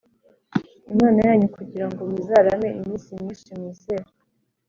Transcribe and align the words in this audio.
Imana 0.93 1.19
yanyu 1.27 1.47
kugira 1.57 1.85
ngo 1.89 2.01
muzarame 2.11 2.67
iminsi 2.79 3.09
myinshi 3.19 3.49
Mwizere 3.57 4.07